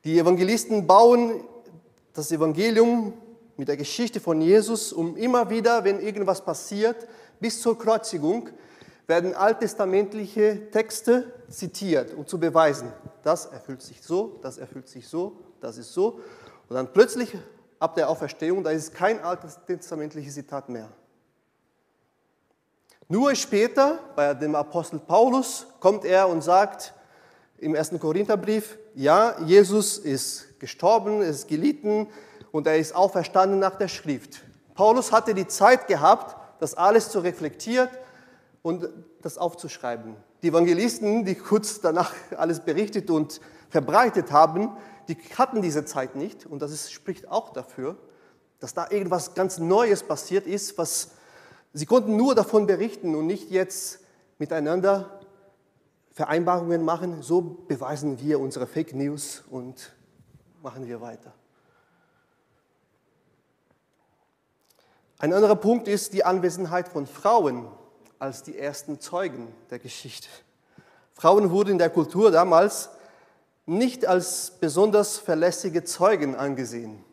[0.05, 1.43] Die Evangelisten bauen
[2.13, 3.15] das Evangelium
[3.57, 7.07] mit der Geschichte von Jesus, um immer wieder, wenn irgendwas passiert,
[7.41, 8.51] bis zur Kreuzigung,
[9.07, 15.37] werden alttestamentliche Texte zitiert, um zu beweisen, das erfüllt sich so, das erfüllt sich so,
[15.61, 16.21] das ist so.
[16.69, 17.37] Und dann plötzlich,
[17.79, 20.89] ab der Auferstehung, da ist kein alttestamentliches Zitat mehr.
[23.09, 26.95] Nur später, bei dem Apostel Paulus, kommt er und sagt
[27.59, 32.09] im ersten Korintherbrief, ja, Jesus ist gestorben, ist gelitten
[32.53, 34.43] und er ist auferstanden nach der Schrift.
[34.75, 37.89] Paulus hatte die Zeit gehabt, das alles zu reflektieren
[38.63, 38.89] und
[39.21, 40.17] das aufzuschreiben.
[40.43, 44.77] Die Evangelisten, die kurz danach alles berichtet und verbreitet haben,
[45.09, 47.97] die hatten diese Zeit nicht und das ist, spricht auch dafür,
[48.61, 51.11] dass da irgendwas ganz Neues passiert ist, was
[51.75, 54.01] Sie konnten nur davon berichten und nicht jetzt
[54.39, 55.21] miteinander
[56.13, 59.93] Vereinbarungen machen, so beweisen wir unsere Fake News und
[60.63, 61.33] machen wir weiter.
[65.19, 67.69] Ein anderer Punkt ist die Anwesenheit von Frauen
[68.23, 70.29] als die ersten Zeugen der Geschichte.
[71.13, 72.89] Frauen wurden in der Kultur damals
[73.67, 77.05] nicht als besonders verlässliche Zeugen angesehen.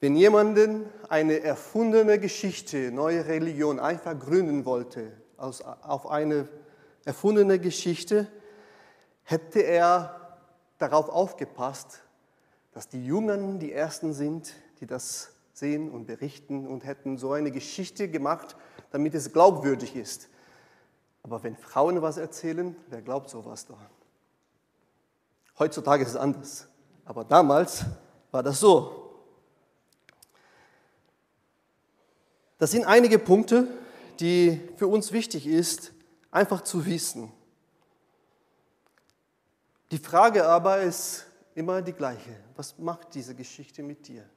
[0.00, 6.48] Wenn jemanden eine erfundene Geschichte, neue Religion einfach gründen wollte, aus, auf eine
[7.04, 8.26] erfundene Geschichte,
[9.22, 10.36] hätte er
[10.78, 12.02] darauf aufgepasst,
[12.72, 17.50] dass die Jungen die Ersten sind, die das sehen und berichten und hätten so eine
[17.50, 18.56] Geschichte gemacht,
[18.90, 20.28] damit es glaubwürdig ist.
[21.22, 23.78] Aber wenn Frauen was erzählen, wer glaubt sowas da?
[25.58, 26.68] Heutzutage ist es anders.
[27.04, 27.84] Aber damals
[28.30, 29.00] war das so.
[32.58, 33.68] Das sind einige Punkte,
[34.20, 35.92] die für uns wichtig ist,
[36.30, 37.32] einfach zu wissen.
[39.90, 42.36] Die Frage aber ist, immer die gleiche.
[42.56, 44.28] Was macht diese Geschichte mit dir?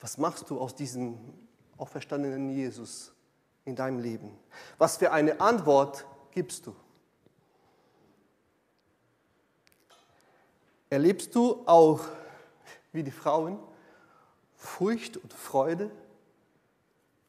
[0.00, 1.18] Was machst du aus diesem
[1.76, 3.12] auferstandenen Jesus
[3.64, 4.36] in deinem Leben?
[4.78, 6.74] Was für eine Antwort gibst du?
[10.88, 12.00] Erlebst du auch,
[12.92, 13.58] wie die Frauen,
[14.56, 15.90] Furcht und Freude,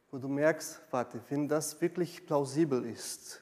[0.10, 3.41] wo du merkst, warte, wenn das wirklich plausibel ist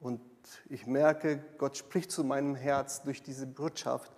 [0.00, 0.20] und
[0.68, 4.10] ich merke, Gott spricht zu meinem Herz durch diese Botschaft,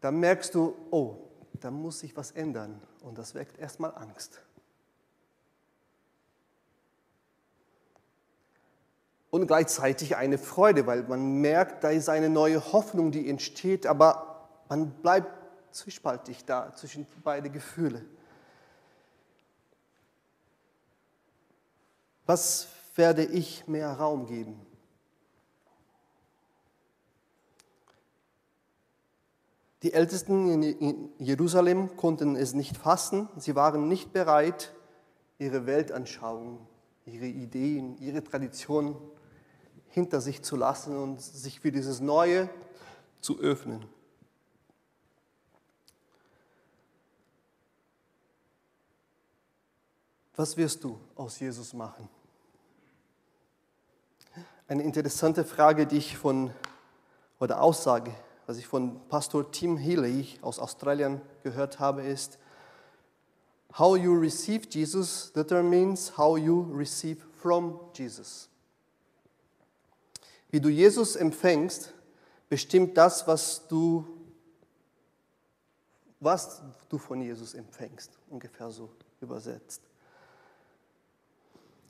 [0.00, 1.16] dann merkst du, oh,
[1.64, 4.42] da muss sich was ändern und das weckt erstmal Angst.
[9.30, 14.46] Und gleichzeitig eine Freude, weil man merkt, da ist eine neue Hoffnung, die entsteht, aber
[14.68, 15.32] man bleibt
[15.74, 18.04] zwiespaltig da zwischen beide Gefühle.
[22.26, 24.63] Was werde ich mehr Raum geben?
[29.84, 33.28] Die Ältesten in Jerusalem konnten es nicht fassen.
[33.36, 34.72] Sie waren nicht bereit,
[35.38, 36.66] ihre Weltanschauung,
[37.04, 38.96] ihre Ideen, ihre Traditionen
[39.90, 42.48] hinter sich zu lassen und sich für dieses Neue
[43.20, 43.84] zu öffnen.
[50.34, 52.08] Was wirst du aus Jesus machen?
[54.66, 56.52] Eine interessante Frage, die ich von,
[57.38, 58.14] oder Aussage,
[58.46, 62.38] was ich von Pastor Tim Healy aus Australien gehört habe, ist,
[63.76, 68.48] How you receive Jesus determines how you receive from Jesus.
[70.50, 71.92] Wie du Jesus empfängst,
[72.48, 74.06] bestimmt das, was du,
[76.20, 78.88] was du von Jesus empfängst, ungefähr so
[79.20, 79.82] übersetzt.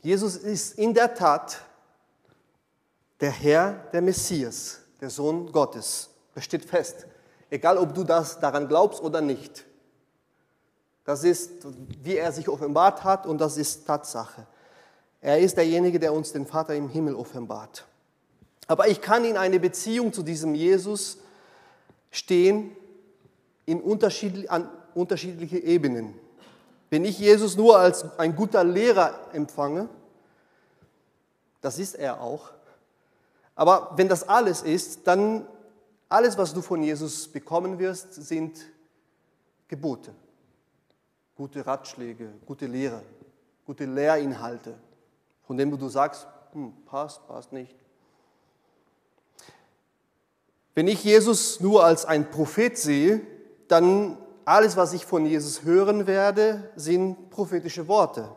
[0.01, 1.61] Jesus ist in der Tat
[3.21, 6.14] der Herr, der Messias, der Sohn Gottes.
[6.35, 7.07] Das steht fest.
[7.51, 9.65] Egal, ob du das daran glaubst oder nicht.
[11.05, 11.51] Das ist,
[12.03, 14.47] wie er sich offenbart hat und das ist Tatsache.
[15.21, 17.85] Er ist derjenige, der uns den Vater im Himmel offenbart.
[18.67, 21.19] Aber ich kann in eine Beziehung zu diesem Jesus
[22.11, 22.75] stehen
[23.67, 26.15] in unterschiedlich, an unterschiedliche Ebenen.
[26.91, 29.89] Wenn ich Jesus nur als ein guter Lehrer empfange,
[31.61, 32.51] das ist er auch,
[33.57, 35.47] aber wenn das alles ist, dann
[36.15, 38.65] alles, was du von Jesus bekommen wirst, sind
[39.67, 40.15] Gebote,
[41.35, 43.03] gute Ratschläge, gute Lehre,
[43.67, 44.79] gute Lehrinhalte,
[45.43, 47.75] von denen du sagst, hm, passt, passt nicht.
[50.77, 53.21] Wenn ich Jesus nur als ein Prophet sehe,
[53.67, 58.31] dann alles, was ich von Jesus hören werde, sind prophetische Worte,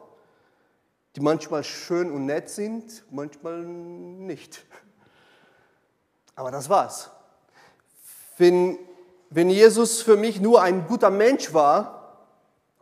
[1.16, 4.66] die manchmal schön und nett sind, manchmal nicht.
[6.34, 7.12] Aber das war's.
[8.38, 8.78] Wenn,
[9.30, 11.98] wenn Jesus für mich nur ein guter Mensch war,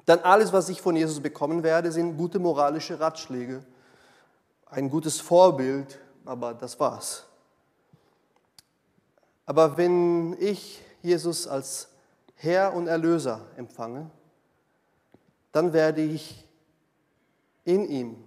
[0.05, 3.65] dann alles, was ich von Jesus bekommen werde, sind gute moralische Ratschläge,
[4.67, 7.25] ein gutes Vorbild, aber das war's.
[9.45, 11.87] Aber wenn ich Jesus als
[12.35, 14.09] Herr und Erlöser empfange,
[15.51, 16.45] dann werde ich
[17.63, 18.23] in ihm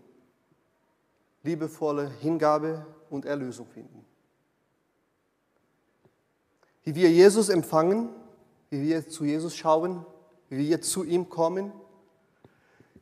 [1.42, 3.97] liebevolle Hingabe und Erlösung finden.
[6.88, 8.08] Wie wir Jesus empfangen,
[8.70, 10.06] wie wir zu Jesus schauen,
[10.48, 11.70] wie wir zu ihm kommen,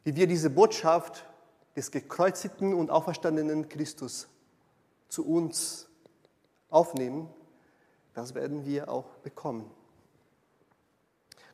[0.02, 1.24] wie wir diese Botschaft
[1.76, 4.26] des gekreuzigten und auferstandenen Christus
[5.08, 5.88] zu uns
[6.68, 7.28] aufnehmen,
[8.12, 9.70] das werden wir auch bekommen.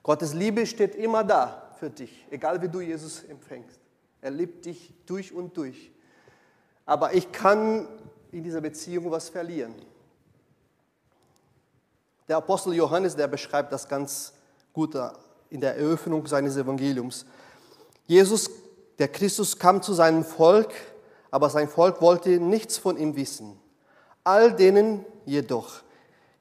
[0.03, 3.79] Gottes Liebe steht immer da für dich, egal wie du Jesus empfängst.
[4.23, 5.93] Er liebt dich durch und durch.
[6.87, 7.87] Aber ich kann
[8.31, 9.75] in dieser Beziehung was verlieren.
[12.29, 14.33] Der Apostel Johannes, der beschreibt das ganz
[14.73, 14.97] gut
[15.51, 17.27] in der Eröffnung seines Evangeliums.
[18.07, 18.51] Jesus,
[18.99, 20.73] der Christus, kam zu seinem Volk,
[21.31, 23.59] aber sein Volk wollte nichts von ihm wissen.
[24.25, 25.83] All denen jedoch,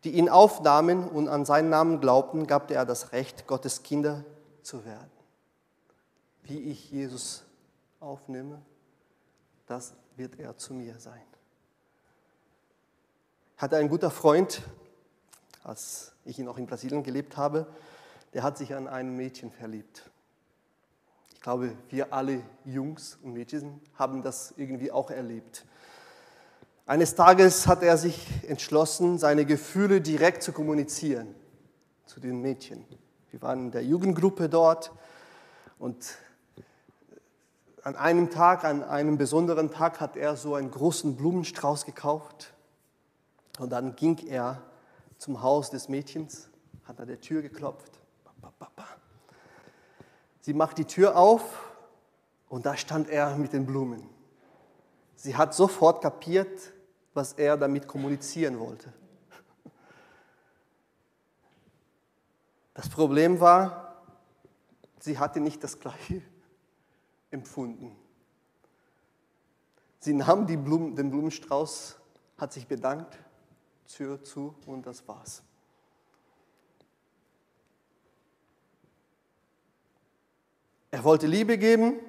[0.04, 4.24] die ihn aufnahmen und an seinen Namen glaubten, gab er das Recht, Gottes Kinder
[4.62, 5.12] zu werden.
[6.44, 7.44] Wie ich Jesus
[8.00, 8.62] aufnehme,
[9.68, 11.22] das wird er zu mir sein.
[13.58, 14.62] Hatte ein guter Freund,
[15.64, 17.68] als ich ihn auch in Brasilien gelebt habe,
[18.34, 20.10] der hat sich an ein Mädchen verliebt.
[21.34, 25.66] Ich glaube, wir alle Jungs und Mädchen haben das irgendwie auch erlebt.
[26.86, 31.34] Eines Tages hat er sich entschlossen, seine Gefühle direkt zu kommunizieren
[32.06, 32.86] zu den Mädchen.
[33.30, 34.92] Wir waren in der Jugendgruppe dort
[35.80, 36.18] und
[37.84, 42.54] an einem Tag, an einem besonderen Tag hat er so einen großen Blumenstrauß gekauft
[43.58, 44.62] Und dann ging er
[45.22, 46.50] zum Haus des Mädchens,
[46.84, 48.00] hat an der Tür geklopft.
[50.40, 51.72] Sie macht die Tür auf
[52.50, 54.10] und da stand er mit den Blumen.
[55.16, 56.74] Sie hat sofort kapiert,
[57.14, 58.92] was er damit kommunizieren wollte.
[62.74, 64.02] Das Problem war,
[64.98, 66.24] sie hatte nicht das Gleiche
[67.30, 67.96] empfunden.
[70.00, 72.00] Sie nahm Blumen, den Blumenstrauß,
[72.40, 73.20] hat sich bedankt,
[73.92, 75.44] Tür zu und das war's.
[80.92, 82.00] Er wollte Liebe geben,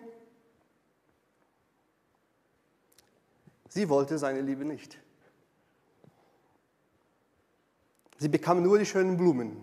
[3.68, 4.98] sie wollte seine Liebe nicht.
[8.18, 9.56] Sie bekam nur die schönen Blumen,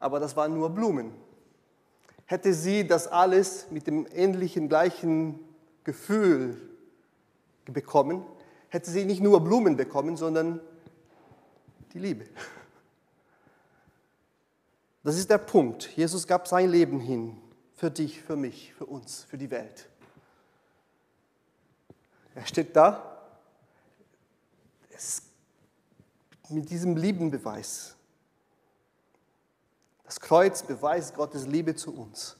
[0.00, 1.12] aber das waren nur Blumen.
[2.26, 5.38] Hätte sie das alles mit dem ähnlichen, gleichen
[5.84, 6.56] Gefühl
[7.64, 8.24] bekommen,
[8.68, 10.60] hätte sie nicht nur Blumen bekommen, sondern
[11.96, 12.26] die Liebe.
[15.02, 15.96] Das ist der Punkt.
[15.96, 17.40] Jesus gab sein Leben hin
[17.74, 19.88] für dich, für mich, für uns, für die Welt.
[22.34, 23.16] Er steht da
[26.50, 27.96] mit diesem Liebenbeweis.
[30.04, 32.36] Das Kreuz beweist Gottes Liebe zu uns.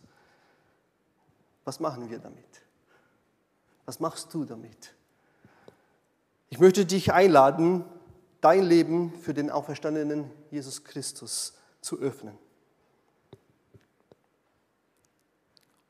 [1.65, 2.45] Was machen wir damit?
[3.87, 4.95] Was machst du damit?
[6.51, 7.85] Ich möchte dich einladen,
[8.47, 12.39] dein Leben für den auferstandenen Jesus Christus zu öffnen.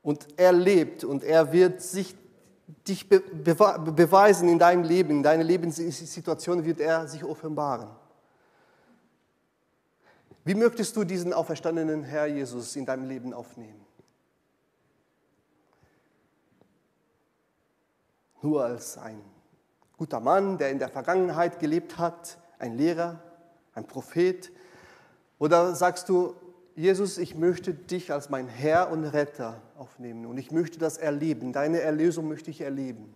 [0.01, 2.15] Und er lebt und er wird sich
[2.87, 7.89] dich beweisen in deinem Leben, in deiner Lebenssituation wird er sich offenbaren.
[10.43, 13.85] Wie möchtest du diesen auferstandenen Herr Jesus in deinem Leben aufnehmen?
[18.41, 19.21] Nur als ein
[19.95, 23.19] guter Mann, der in der Vergangenheit gelebt hat, ein Lehrer,
[23.73, 24.51] ein Prophet?
[25.39, 26.35] Oder sagst du,
[26.75, 31.51] Jesus, ich möchte dich als mein Herr und Retter aufnehmen und ich möchte das erleben,
[31.51, 33.15] deine Erlösung möchte ich erleben.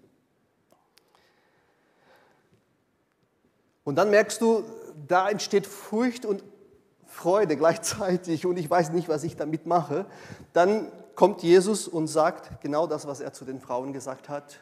[3.84, 4.64] Und dann merkst du,
[5.08, 6.44] da entsteht Furcht und
[7.06, 10.06] Freude gleichzeitig und ich weiß nicht, was ich damit mache.
[10.54, 14.60] Dann kommt Jesus und sagt genau das, was er zu den Frauen gesagt hat.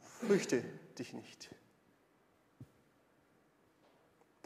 [0.00, 0.62] Fürchte
[0.98, 1.50] dich nicht.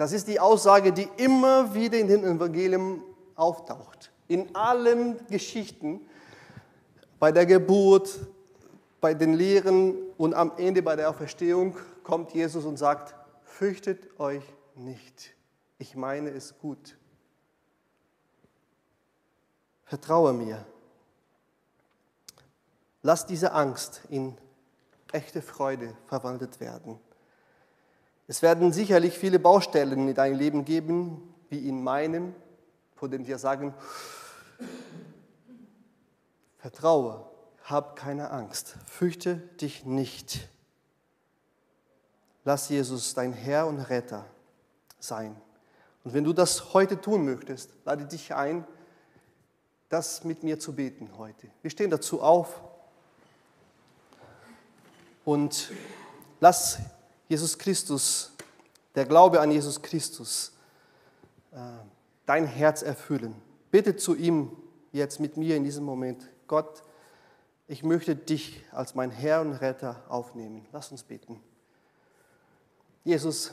[0.02, 3.04] Das ist die Aussage, die immer wieder in den Evangelien
[3.36, 4.10] auftaucht.
[4.26, 6.00] In allen Geschichten,
[7.20, 8.18] bei der Geburt,
[9.00, 14.42] bei den Lehren und am Ende bei der Auferstehung kommt Jesus und sagt, fürchtet euch
[14.74, 15.36] nicht.
[15.78, 16.96] Ich meine es gut.
[19.84, 20.66] Vertraue mir.
[23.02, 24.36] Lass diese Angst in
[25.12, 26.98] echte Freude verwandelt werden.
[28.28, 32.34] Es werden sicherlich viele Baustellen in deinem Leben geben, wie in meinem,
[32.94, 33.74] von denen wir sagen,
[36.58, 37.26] vertraue,
[37.64, 40.48] hab keine Angst, fürchte dich nicht.
[42.44, 44.26] Lass Jesus dein Herr und Retter
[44.98, 45.36] sein.
[46.04, 48.66] Und wenn du das heute tun möchtest, lade dich ein,
[49.88, 51.48] das mit mir zu beten heute.
[51.60, 52.60] Wir stehen dazu auf
[55.24, 55.70] und
[56.40, 56.78] lass
[57.32, 58.30] Jesus Christus,
[58.94, 60.52] der Glaube an Jesus Christus,
[61.52, 61.56] äh,
[62.26, 63.34] dein Herz erfüllen.
[63.70, 64.54] Bitte zu ihm
[64.92, 66.82] jetzt mit mir in diesem Moment, Gott,
[67.68, 70.66] ich möchte dich als mein Herr und Retter aufnehmen.
[70.72, 71.40] Lass uns beten.
[73.02, 73.52] Jesus,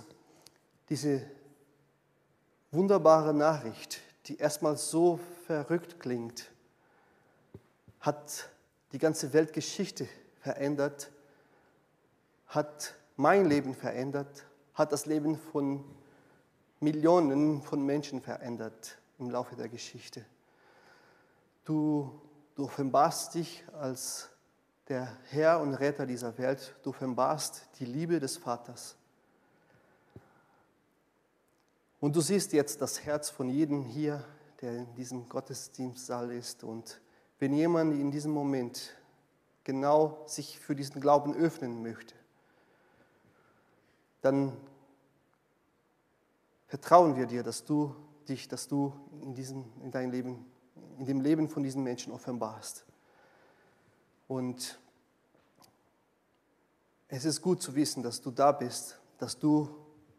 [0.90, 1.22] diese
[2.72, 6.52] wunderbare Nachricht, die erstmal so verrückt klingt,
[8.02, 8.50] hat
[8.92, 10.06] die ganze Weltgeschichte
[10.42, 11.12] verändert,
[12.48, 15.84] hat mein Leben verändert, hat das Leben von
[16.80, 20.24] Millionen von Menschen verändert im Laufe der Geschichte.
[21.66, 22.10] Du,
[22.56, 24.30] du offenbarst dich als
[24.88, 28.96] der Herr und Retter dieser Welt, du offenbarst die Liebe des Vaters.
[32.00, 34.24] Und du siehst jetzt das Herz von jedem hier,
[34.62, 36.64] der in diesem Gottesdienstsaal ist.
[36.64, 37.02] Und
[37.38, 38.94] wenn jemand in diesem Moment
[39.66, 42.16] genau sich für diesen Glauben öffnen möchte,
[44.22, 44.56] dann
[46.68, 47.96] vertrauen wir dir, dass du
[48.28, 50.46] dich, dass du in, diesem, in deinem Leben,
[51.00, 52.86] in dem Leben von diesen Menschen offenbarst.
[54.28, 54.80] Und
[57.08, 59.70] es ist gut zu wissen, dass du da bist, dass du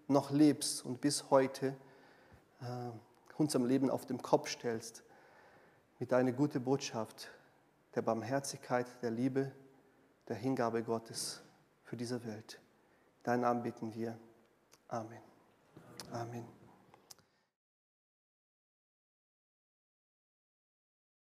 [0.09, 1.76] noch lebst und bis heute
[2.61, 2.90] äh,
[3.38, 5.05] unserem Leben auf den Kopf stellst
[5.98, 7.30] mit deiner guten Botschaft
[7.94, 9.53] der Barmherzigkeit, der Liebe,
[10.28, 11.42] der Hingabe Gottes
[11.84, 12.61] für diese Welt.
[13.22, 14.16] Deinen Namen bitten wir.
[14.88, 15.22] Amen.
[16.12, 16.59] Amen.